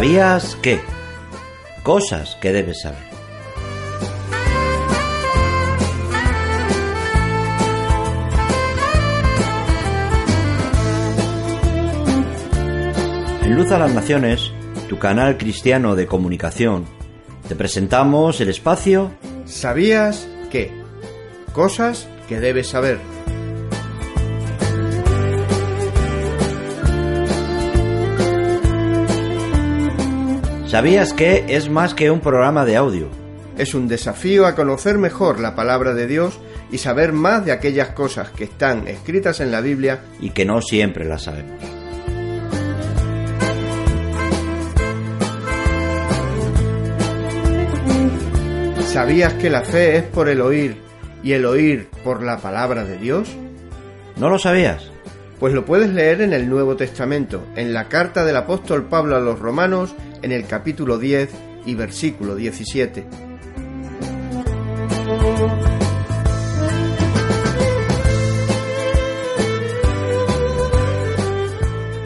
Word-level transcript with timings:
¿Sabías 0.00 0.56
qué? 0.62 0.80
Cosas 1.82 2.34
que 2.40 2.52
debes 2.52 2.80
saber. 2.80 3.02
En 13.42 13.54
Luz 13.54 13.70
a 13.72 13.78
las 13.78 13.92
Naciones, 13.92 14.50
tu 14.88 14.98
canal 14.98 15.36
cristiano 15.36 15.94
de 15.94 16.06
comunicación, 16.06 16.86
te 17.46 17.54
presentamos 17.54 18.40
el 18.40 18.48
espacio 18.48 19.10
¿Sabías 19.44 20.26
qué? 20.50 20.72
Cosas 21.52 22.08
que 22.26 22.40
debes 22.40 22.68
saber. 22.68 23.09
¿Sabías 30.70 31.12
que 31.12 31.46
es 31.48 31.68
más 31.68 31.94
que 31.94 32.12
un 32.12 32.20
programa 32.20 32.64
de 32.64 32.76
audio? 32.76 33.08
Es 33.58 33.74
un 33.74 33.88
desafío 33.88 34.46
a 34.46 34.54
conocer 34.54 34.98
mejor 34.98 35.40
la 35.40 35.56
palabra 35.56 35.94
de 35.94 36.06
Dios 36.06 36.38
y 36.70 36.78
saber 36.78 37.12
más 37.12 37.44
de 37.44 37.50
aquellas 37.50 37.88
cosas 37.88 38.30
que 38.30 38.44
están 38.44 38.86
escritas 38.86 39.40
en 39.40 39.50
la 39.50 39.62
Biblia 39.62 40.04
y 40.20 40.30
que 40.30 40.44
no 40.44 40.62
siempre 40.62 41.04
las 41.04 41.24
sabemos. 41.24 41.60
¿Sabías 48.84 49.34
que 49.34 49.50
la 49.50 49.62
fe 49.62 49.96
es 49.96 50.04
por 50.04 50.28
el 50.28 50.40
oír 50.40 50.76
y 51.24 51.32
el 51.32 51.46
oír 51.46 51.88
por 52.04 52.22
la 52.22 52.38
palabra 52.38 52.84
de 52.84 52.96
Dios? 52.96 53.28
¿No 54.18 54.30
lo 54.30 54.38
sabías? 54.38 54.88
Pues 55.40 55.52
lo 55.52 55.64
puedes 55.64 55.90
leer 55.90 56.20
en 56.20 56.32
el 56.32 56.48
Nuevo 56.48 56.76
Testamento, 56.76 57.42
en 57.56 57.72
la 57.72 57.88
carta 57.88 58.24
del 58.24 58.36
apóstol 58.36 58.84
Pablo 58.84 59.16
a 59.16 59.20
los 59.20 59.40
romanos, 59.40 59.96
en 60.22 60.32
el 60.32 60.46
capítulo 60.46 60.98
10 60.98 61.30
y 61.66 61.74
versículo 61.74 62.34
17. 62.34 63.04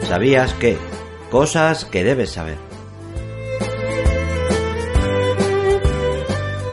¿Sabías 0.07 0.53
que? 0.53 0.77
Cosas 1.29 1.85
que 1.85 2.03
debes 2.03 2.31
saber. 2.31 2.57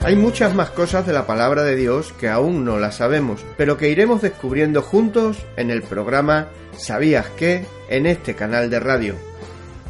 Hay 0.05 0.17
muchas 0.17 0.55
más 0.55 0.71
cosas 0.71 1.07
de 1.07 1.13
la 1.13 1.27
palabra 1.27 1.63
de 1.63 1.77
Dios 1.77 2.13
que 2.19 2.29
aún 2.29 2.65
no 2.65 2.79
las 2.79 2.97
sabemos, 2.97 3.45
pero 3.57 3.77
que 3.77 3.89
iremos 3.89 4.21
descubriendo 4.21 4.83
juntos 4.83 5.39
en 5.57 5.71
el 5.71 5.83
programa 5.83 6.49
¿Sabías 6.77 7.27
qué? 7.37 7.67
en 7.89 8.07
este 8.07 8.35
canal 8.35 8.71
de 8.71 8.81
radio. 8.81 9.15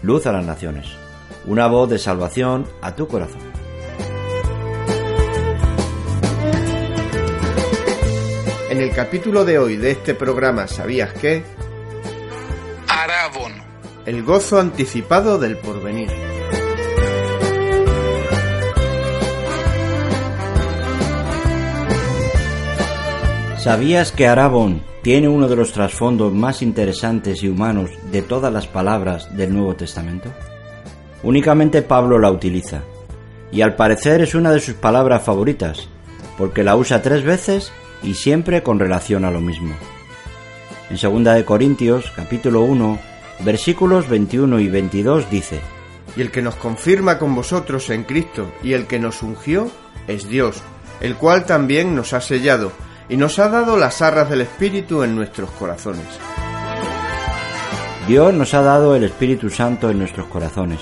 Luz 0.02 0.26
a 0.26 0.32
las 0.32 0.44
Naciones. 0.44 1.01
Una 1.47 1.66
voz 1.66 1.91
de 1.91 1.98
salvación 1.98 2.66
a 2.80 2.94
tu 2.94 3.08
corazón. 3.08 3.41
En 8.70 8.80
el 8.80 8.91
capítulo 8.92 9.44
de 9.44 9.58
hoy 9.58 9.76
de 9.76 9.91
este 9.91 10.14
programa 10.14 10.66
¿Sabías 10.66 11.12
qué? 11.14 11.42
Arabón. 12.88 13.52
El 14.06 14.22
gozo 14.22 14.60
anticipado 14.60 15.38
del 15.38 15.58
porvenir. 15.58 16.10
¿Sabías 23.58 24.10
que 24.10 24.26
Arabón 24.26 24.82
tiene 25.02 25.28
uno 25.28 25.48
de 25.48 25.54
los 25.54 25.72
trasfondos 25.72 26.32
más 26.32 26.62
interesantes 26.62 27.42
y 27.42 27.48
humanos 27.48 27.91
de 28.10 28.22
todas 28.22 28.52
las 28.52 28.66
palabras 28.66 29.36
del 29.36 29.52
Nuevo 29.52 29.76
Testamento? 29.76 30.32
Únicamente 31.22 31.82
Pablo 31.82 32.18
la 32.18 32.30
utiliza, 32.30 32.82
y 33.52 33.60
al 33.60 33.76
parecer 33.76 34.22
es 34.22 34.34
una 34.34 34.50
de 34.50 34.60
sus 34.60 34.74
palabras 34.74 35.22
favoritas, 35.22 35.88
porque 36.36 36.64
la 36.64 36.74
usa 36.74 37.02
tres 37.02 37.22
veces 37.22 37.72
y 38.02 38.14
siempre 38.14 38.62
con 38.62 38.80
relación 38.80 39.24
a 39.24 39.30
lo 39.30 39.40
mismo. 39.40 39.74
En 40.90 40.96
2 40.96 41.34
de 41.34 41.44
Corintios, 41.44 42.10
capítulo 42.16 42.62
1, 42.62 42.98
versículos 43.44 44.08
21 44.08 44.58
y 44.58 44.68
22 44.68 45.30
dice: 45.30 45.60
Y 46.16 46.22
el 46.22 46.30
que 46.30 46.42
nos 46.42 46.56
confirma 46.56 47.18
con 47.18 47.34
vosotros 47.34 47.88
en 47.90 48.04
Cristo 48.04 48.52
y 48.62 48.72
el 48.72 48.86
que 48.86 48.98
nos 48.98 49.22
ungió 49.22 49.70
es 50.08 50.28
Dios, 50.28 50.62
el 51.00 51.16
cual 51.16 51.44
también 51.44 51.94
nos 51.94 52.12
ha 52.14 52.20
sellado 52.20 52.72
y 53.08 53.16
nos 53.16 53.38
ha 53.38 53.48
dado 53.48 53.76
las 53.76 54.02
arras 54.02 54.28
del 54.28 54.40
Espíritu 54.40 55.02
en 55.02 55.14
nuestros 55.14 55.50
corazones. 55.52 56.06
Dios 58.08 58.34
nos 58.34 58.52
ha 58.54 58.62
dado 58.62 58.96
el 58.96 59.04
Espíritu 59.04 59.48
Santo 59.48 59.88
en 59.88 59.98
nuestros 59.98 60.26
corazones. 60.26 60.80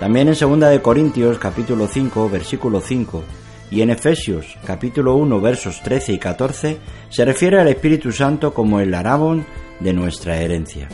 También 0.00 0.28
en 0.28 0.38
2 0.38 0.60
de 0.70 0.80
Corintios 0.80 1.38
capítulo 1.38 1.88
5 1.88 2.30
versículo 2.30 2.80
5 2.80 3.24
y 3.72 3.82
en 3.82 3.90
Efesios 3.90 4.56
capítulo 4.64 5.16
1 5.16 5.40
versos 5.40 5.82
13 5.82 6.12
y 6.12 6.18
14 6.18 6.78
se 7.10 7.24
refiere 7.24 7.60
al 7.60 7.66
Espíritu 7.66 8.12
Santo 8.12 8.54
como 8.54 8.78
el 8.78 8.94
arabón 8.94 9.44
de 9.80 9.92
nuestra 9.92 10.36
herencia. 10.36 10.88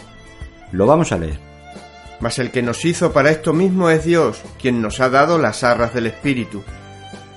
Lo 0.72 0.86
vamos 0.86 1.12
a 1.12 1.18
leer. 1.18 1.38
Mas 2.20 2.38
el 2.38 2.50
que 2.50 2.62
nos 2.62 2.82
hizo 2.86 3.12
para 3.12 3.30
esto 3.30 3.52
mismo 3.52 3.90
es 3.90 4.04
Dios, 4.04 4.40
quien 4.58 4.80
nos 4.80 5.00
ha 5.00 5.10
dado 5.10 5.38
las 5.38 5.62
arras 5.64 5.92
del 5.92 6.06
Espíritu. 6.06 6.62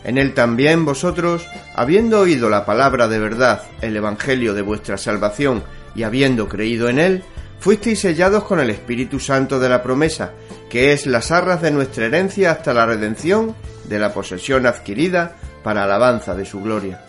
En 0.06 0.18
él 0.18 0.34
también 0.34 0.86
vosotros, 0.86 1.46
habiendo 1.76 2.22
oído 2.22 2.50
la 2.50 2.66
palabra 2.66 3.10
de 3.10 3.20
verdad, 3.20 3.64
el 3.82 3.98
Evangelio 3.98 4.54
de 4.54 4.62
vuestra 4.62 4.98
salvación, 4.98 5.64
y 5.96 6.04
habiendo 6.04 6.48
creído 6.48 6.88
en 6.88 7.00
él, 7.00 7.24
fuisteis 7.60 8.00
sellados 8.00 8.46
con 8.46 8.62
el 8.62 8.70
Espíritu 8.70 9.20
Santo 9.20 9.60
de 9.60 9.68
la 9.68 9.84
promesa, 9.84 10.32
que 10.70 10.94
es 10.94 11.06
las 11.06 11.32
arras 11.32 11.62
de 11.62 11.72
nuestra 11.72 12.06
herencia 12.06 12.52
hasta 12.52 12.74
la 12.74 12.86
redención 12.86 13.56
de 13.86 14.00
la 14.00 14.14
posesión 14.14 14.66
adquirida 14.66 15.36
para 15.64 15.84
alabanza 15.84 16.36
de 16.36 16.46
su 16.46 16.62
gloria. 16.62 17.02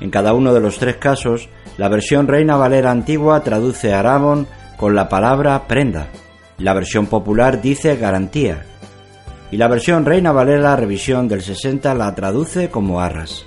En 0.00 0.10
cada 0.10 0.32
uno 0.32 0.54
de 0.54 0.60
los 0.60 0.78
tres 0.78 0.96
casos, 0.96 1.48
la 1.76 1.88
versión 1.88 2.28
Reina 2.28 2.56
Valera 2.56 2.90
antigua 2.90 3.42
traduce 3.42 3.92
Arabón 3.92 4.46
con 4.76 4.94
la 4.94 5.08
palabra 5.08 5.66
prenda. 5.66 6.08
La 6.58 6.74
versión 6.74 7.06
popular 7.06 7.60
dice 7.60 7.96
garantía. 7.96 8.64
Y 9.50 9.56
la 9.56 9.68
versión 9.68 10.04
Reina 10.04 10.32
Valera 10.32 10.76
revisión 10.76 11.26
del 11.26 11.42
60 11.42 11.94
la 11.94 12.14
traduce 12.14 12.70
como 12.70 13.00
arras. 13.00 13.44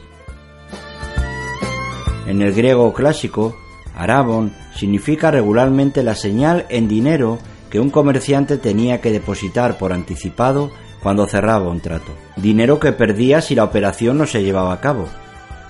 En 2.27 2.41
el 2.41 2.53
griego 2.53 2.93
clásico, 2.93 3.55
Arabón 3.95 4.53
significa 4.75 5.31
regularmente 5.31 6.03
la 6.03 6.15
señal 6.15 6.65
en 6.69 6.87
dinero 6.87 7.39
que 7.71 7.79
un 7.79 7.89
comerciante 7.89 8.57
tenía 8.57 9.01
que 9.01 9.11
depositar 9.11 9.77
por 9.77 9.93
anticipado 9.93 10.71
cuando 11.01 11.25
cerraba 11.25 11.69
un 11.69 11.79
trato. 11.79 12.11
Dinero 12.35 12.79
que 12.79 12.91
perdía 12.91 13.41
si 13.41 13.55
la 13.55 13.63
operación 13.63 14.17
no 14.17 14.27
se 14.27 14.43
llevaba 14.43 14.73
a 14.73 14.81
cabo. 14.81 15.07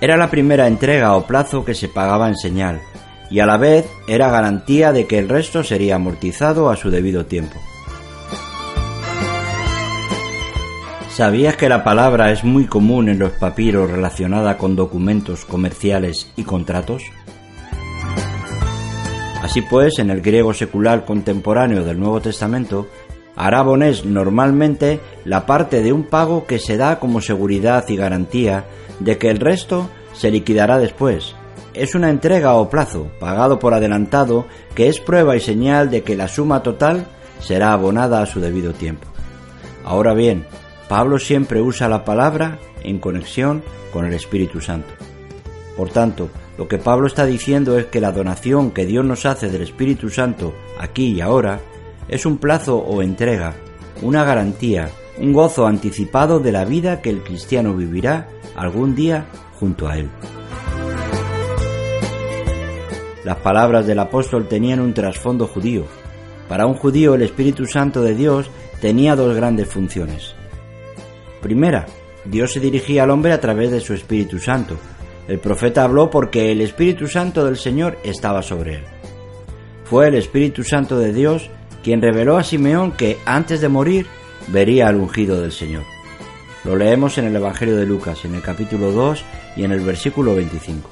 Era 0.00 0.16
la 0.16 0.28
primera 0.28 0.66
entrega 0.66 1.16
o 1.16 1.26
plazo 1.26 1.64
que 1.64 1.74
se 1.74 1.88
pagaba 1.88 2.28
en 2.28 2.36
señal, 2.36 2.80
y 3.30 3.38
a 3.38 3.46
la 3.46 3.56
vez 3.56 3.88
era 4.08 4.30
garantía 4.30 4.92
de 4.92 5.06
que 5.06 5.18
el 5.18 5.28
resto 5.28 5.62
sería 5.62 5.94
amortizado 5.94 6.68
a 6.68 6.76
su 6.76 6.90
debido 6.90 7.24
tiempo. 7.24 7.58
¿Sabías 11.08 11.56
que 11.56 11.68
la 11.68 11.84
palabra 11.84 12.32
es 12.32 12.42
muy 12.42 12.66
común 12.66 13.08
en 13.08 13.18
los 13.18 13.32
papiros 13.32 13.90
relacionada 13.90 14.58
con 14.58 14.74
documentos 14.74 15.44
comerciales 15.44 16.32
y 16.36 16.42
contratos? 16.42 17.02
Así 19.42 19.60
pues, 19.60 19.98
en 19.98 20.10
el 20.10 20.20
griego 20.20 20.54
secular 20.54 21.04
contemporáneo 21.04 21.82
del 21.82 21.98
Nuevo 21.98 22.20
Testamento, 22.20 22.86
Arabon 23.34 23.82
es 23.82 24.04
normalmente 24.04 25.00
la 25.24 25.46
parte 25.46 25.82
de 25.82 25.92
un 25.92 26.04
pago 26.04 26.46
que 26.46 26.60
se 26.60 26.76
da 26.76 27.00
como 27.00 27.20
seguridad 27.20 27.84
y 27.88 27.96
garantía 27.96 28.66
de 29.00 29.18
que 29.18 29.30
el 29.30 29.40
resto 29.40 29.90
se 30.12 30.30
liquidará 30.30 30.78
después. 30.78 31.34
Es 31.74 31.96
una 31.96 32.08
entrega 32.08 32.54
o 32.54 32.70
plazo, 32.70 33.08
pagado 33.18 33.58
por 33.58 33.74
adelantado, 33.74 34.46
que 34.76 34.86
es 34.86 35.00
prueba 35.00 35.34
y 35.34 35.40
señal 35.40 35.90
de 35.90 36.02
que 36.02 36.14
la 36.14 36.28
suma 36.28 36.62
total 36.62 37.06
será 37.40 37.72
abonada 37.72 38.22
a 38.22 38.26
su 38.26 38.38
debido 38.38 38.72
tiempo. 38.74 39.08
Ahora 39.84 40.14
bien, 40.14 40.46
Pablo 40.88 41.18
siempre 41.18 41.60
usa 41.60 41.88
la 41.88 42.04
palabra 42.04 42.60
en 42.84 43.00
conexión 43.00 43.64
con 43.92 44.06
el 44.06 44.14
Espíritu 44.14 44.60
Santo. 44.60 44.94
Por 45.76 45.90
tanto, 45.90 46.28
lo 46.58 46.68
que 46.68 46.78
Pablo 46.78 47.06
está 47.06 47.24
diciendo 47.24 47.78
es 47.78 47.86
que 47.86 48.00
la 48.00 48.12
donación 48.12 48.72
que 48.72 48.84
Dios 48.84 49.04
nos 49.04 49.24
hace 49.24 49.48
del 49.48 49.62
Espíritu 49.62 50.10
Santo 50.10 50.54
aquí 50.78 51.14
y 51.14 51.20
ahora 51.20 51.60
es 52.08 52.26
un 52.26 52.38
plazo 52.38 52.76
o 52.76 53.02
entrega, 53.02 53.54
una 54.02 54.24
garantía, 54.24 54.90
un 55.18 55.32
gozo 55.32 55.66
anticipado 55.66 56.40
de 56.40 56.52
la 56.52 56.64
vida 56.64 57.00
que 57.00 57.10
el 57.10 57.22
cristiano 57.22 57.74
vivirá 57.74 58.28
algún 58.54 58.94
día 58.94 59.26
junto 59.58 59.88
a 59.88 59.96
Él. 59.96 60.10
Las 63.24 63.36
palabras 63.36 63.86
del 63.86 64.00
apóstol 64.00 64.48
tenían 64.48 64.80
un 64.80 64.94
trasfondo 64.94 65.46
judío. 65.46 65.84
Para 66.48 66.66
un 66.66 66.74
judío 66.74 67.14
el 67.14 67.22
Espíritu 67.22 67.66
Santo 67.66 68.02
de 68.02 68.14
Dios 68.14 68.50
tenía 68.80 69.14
dos 69.14 69.34
grandes 69.36 69.68
funciones. 69.68 70.34
Primera, 71.40 71.86
Dios 72.24 72.52
se 72.52 72.60
dirigía 72.60 73.04
al 73.04 73.10
hombre 73.10 73.32
a 73.32 73.40
través 73.40 73.70
de 73.70 73.80
su 73.80 73.94
Espíritu 73.94 74.38
Santo. 74.38 74.76
El 75.28 75.38
profeta 75.38 75.84
habló 75.84 76.10
porque 76.10 76.50
el 76.50 76.60
Espíritu 76.60 77.06
Santo 77.06 77.44
del 77.44 77.56
Señor 77.56 77.98
estaba 78.02 78.42
sobre 78.42 78.76
él. 78.76 78.84
Fue 79.84 80.08
el 80.08 80.14
Espíritu 80.14 80.64
Santo 80.64 80.98
de 80.98 81.12
Dios 81.12 81.50
quien 81.82 82.00
reveló 82.00 82.36
a 82.36 82.44
Simeón 82.44 82.92
que 82.92 83.18
antes 83.24 83.60
de 83.60 83.68
morir 83.68 84.06
vería 84.48 84.88
al 84.88 84.96
ungido 84.96 85.40
del 85.40 85.52
Señor. 85.52 85.84
Lo 86.64 86.76
leemos 86.76 87.18
en 87.18 87.26
el 87.26 87.36
Evangelio 87.36 87.76
de 87.76 87.86
Lucas, 87.86 88.24
en 88.24 88.34
el 88.34 88.42
capítulo 88.42 88.92
2 88.92 89.24
y 89.56 89.64
en 89.64 89.72
el 89.72 89.80
versículo 89.80 90.34
25. 90.34 90.88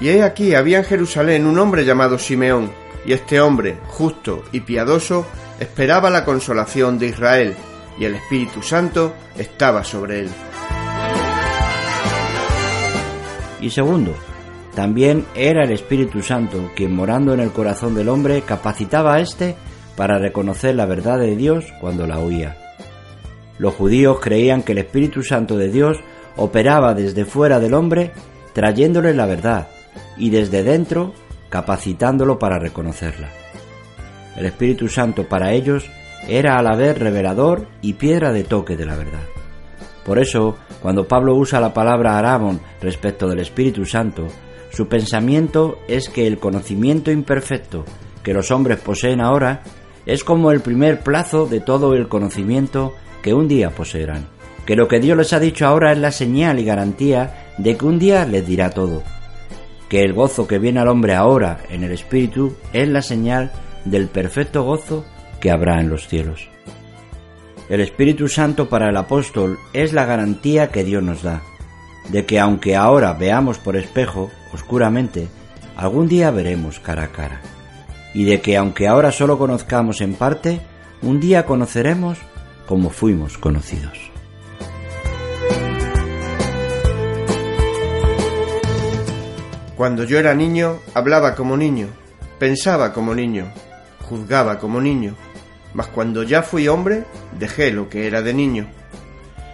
Y 0.00 0.08
he 0.08 0.22
aquí 0.22 0.54
había 0.54 0.78
en 0.78 0.84
Jerusalén 0.84 1.46
un 1.46 1.58
hombre 1.58 1.84
llamado 1.84 2.18
Simeón, 2.18 2.70
y 3.04 3.12
este 3.12 3.40
hombre, 3.40 3.78
justo 3.86 4.42
y 4.52 4.60
piadoso, 4.60 5.26
esperaba 5.60 6.10
la 6.10 6.24
consolación 6.24 6.98
de 6.98 7.08
Israel, 7.08 7.54
y 7.98 8.04
el 8.04 8.14
Espíritu 8.14 8.62
Santo 8.62 9.14
estaba 9.38 9.84
sobre 9.84 10.20
él. 10.20 10.30
Y 13.60 13.70
segundo, 13.70 14.12
también 14.74 15.24
era 15.34 15.64
el 15.64 15.72
Espíritu 15.72 16.20
Santo 16.22 16.70
quien 16.76 16.94
morando 16.94 17.32
en 17.32 17.40
el 17.40 17.50
corazón 17.50 17.94
del 17.94 18.08
hombre 18.08 18.42
capacitaba 18.42 19.14
a 19.14 19.20
éste 19.20 19.56
para 19.96 20.18
reconocer 20.18 20.74
la 20.74 20.86
verdad 20.86 21.18
de 21.18 21.34
Dios 21.34 21.64
cuando 21.80 22.06
la 22.06 22.18
oía. 22.18 22.56
Los 23.58 23.74
judíos 23.74 24.18
creían 24.20 24.62
que 24.62 24.72
el 24.72 24.78
Espíritu 24.78 25.22
Santo 25.22 25.56
de 25.56 25.70
Dios 25.70 25.96
operaba 26.36 26.92
desde 26.92 27.24
fuera 27.24 27.58
del 27.58 27.72
hombre 27.72 28.12
trayéndole 28.52 29.14
la 29.14 29.26
verdad 29.26 29.68
y 30.18 30.30
desde 30.30 30.62
dentro 30.62 31.14
capacitándolo 31.48 32.38
para 32.38 32.58
reconocerla. 32.58 33.28
El 34.36 34.44
Espíritu 34.44 34.88
Santo 34.88 35.26
para 35.26 35.52
ellos 35.52 35.88
era 36.28 36.58
a 36.58 36.62
la 36.62 36.76
vez 36.76 36.98
revelador 36.98 37.66
y 37.80 37.94
piedra 37.94 38.32
de 38.32 38.44
toque 38.44 38.76
de 38.76 38.84
la 38.84 38.96
verdad. 38.96 39.35
Por 40.06 40.20
eso, 40.20 40.56
cuando 40.80 41.08
Pablo 41.08 41.34
usa 41.34 41.60
la 41.60 41.74
palabra 41.74 42.16
Aramón 42.16 42.60
respecto 42.80 43.28
del 43.28 43.40
Espíritu 43.40 43.84
Santo, 43.84 44.28
su 44.70 44.86
pensamiento 44.86 45.78
es 45.88 46.08
que 46.08 46.28
el 46.28 46.38
conocimiento 46.38 47.10
imperfecto 47.10 47.84
que 48.22 48.32
los 48.32 48.52
hombres 48.52 48.78
poseen 48.78 49.20
ahora 49.20 49.62
es 50.06 50.22
como 50.22 50.52
el 50.52 50.60
primer 50.60 51.00
plazo 51.00 51.46
de 51.46 51.60
todo 51.60 51.94
el 51.94 52.06
conocimiento 52.06 52.94
que 53.20 53.34
un 53.34 53.48
día 53.48 53.70
poseerán. 53.70 54.28
Que 54.64 54.76
lo 54.76 54.86
que 54.86 55.00
Dios 55.00 55.18
les 55.18 55.32
ha 55.32 55.40
dicho 55.40 55.66
ahora 55.66 55.92
es 55.92 55.98
la 55.98 56.12
señal 56.12 56.60
y 56.60 56.64
garantía 56.64 57.52
de 57.58 57.76
que 57.76 57.84
un 57.84 57.98
día 57.98 58.24
les 58.26 58.46
dirá 58.46 58.70
todo. 58.70 59.02
Que 59.88 60.02
el 60.02 60.12
gozo 60.12 60.46
que 60.46 60.58
viene 60.58 60.80
al 60.80 60.88
hombre 60.88 61.14
ahora 61.14 61.58
en 61.68 61.82
el 61.82 61.90
Espíritu 61.90 62.56
es 62.72 62.88
la 62.88 63.02
señal 63.02 63.50
del 63.84 64.06
perfecto 64.06 64.62
gozo 64.62 65.04
que 65.40 65.50
habrá 65.50 65.80
en 65.80 65.88
los 65.88 66.06
cielos. 66.06 66.48
El 67.68 67.80
Espíritu 67.80 68.28
Santo 68.28 68.68
para 68.68 68.88
el 68.90 68.96
apóstol 68.96 69.58
es 69.72 69.92
la 69.92 70.04
garantía 70.04 70.70
que 70.70 70.84
Dios 70.84 71.02
nos 71.02 71.22
da 71.22 71.42
de 72.08 72.24
que 72.24 72.38
aunque 72.38 72.76
ahora 72.76 73.12
veamos 73.12 73.58
por 73.58 73.76
espejo, 73.76 74.30
oscuramente, 74.52 75.28
algún 75.76 76.08
día 76.08 76.30
veremos 76.30 76.78
cara 76.78 77.04
a 77.04 77.08
cara. 77.08 77.40
Y 78.14 78.24
de 78.24 78.40
que 78.40 78.56
aunque 78.56 78.88
ahora 78.88 79.12
solo 79.12 79.38
conozcamos 79.38 80.00
en 80.00 80.14
parte, 80.14 80.60
un 81.02 81.20
día 81.20 81.44
conoceremos 81.44 82.18
como 82.66 82.90
fuimos 82.90 83.38
conocidos. 83.38 84.10
Cuando 89.76 90.04
yo 90.04 90.18
era 90.18 90.34
niño, 90.34 90.78
hablaba 90.94 91.34
como 91.34 91.56
niño, 91.56 91.88
pensaba 92.38 92.94
como 92.94 93.14
niño, 93.14 93.52
juzgaba 94.08 94.58
como 94.58 94.80
niño, 94.80 95.14
mas 95.76 95.88
cuando 95.88 96.22
ya 96.22 96.42
fui 96.42 96.68
hombre, 96.68 97.04
dejé 97.38 97.70
lo 97.70 97.90
que 97.90 98.06
era 98.06 98.22
de 98.22 98.32
niño. 98.32 98.66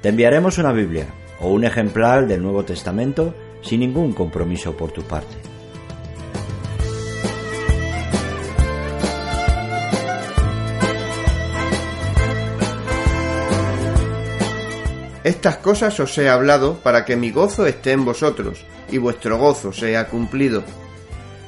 Te 0.00 0.08
enviaremos 0.08 0.58
una 0.58 0.70
Biblia 0.70 1.08
o 1.40 1.48
un 1.48 1.64
ejemplar 1.64 2.28
del 2.28 2.42
Nuevo 2.42 2.64
Testamento 2.64 3.34
sin 3.62 3.80
ningún 3.80 4.12
compromiso 4.12 4.76
por 4.76 4.92
tu 4.92 5.02
parte. 5.02 5.51
Estas 15.24 15.58
cosas 15.58 15.98
os 16.00 16.16
he 16.18 16.28
hablado 16.28 16.78
para 16.82 17.04
que 17.04 17.16
mi 17.16 17.30
gozo 17.30 17.66
esté 17.66 17.92
en 17.92 18.04
vosotros 18.04 18.64
y 18.90 18.98
vuestro 18.98 19.38
gozo 19.38 19.72
sea 19.72 20.08
cumplido. 20.08 20.64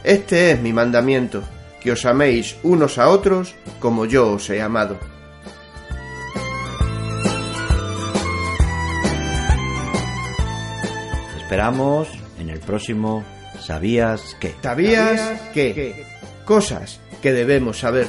Este 0.05 0.53
es 0.53 0.61
mi 0.61 0.73
mandamiento, 0.73 1.43
que 1.81 1.93
os 1.93 2.05
améis 2.05 2.57
unos 2.63 2.99
a 2.99 3.09
otros 3.09 3.55
como 3.81 4.07
yo 4.07 4.33
os 4.33 4.49
he 4.51 4.63
amado. 4.63 4.99
Esperamos 11.37 12.09
en 12.39 12.51
el 12.51 12.61
próximo 12.61 13.25
¿Sabías 13.61 14.37
qué? 14.41 14.55
¿Sabías 14.63 15.41
qué? 15.55 16.05
Cosas 16.45 17.01
que 17.23 17.33
debemos 17.33 17.79
saber. 17.79 18.07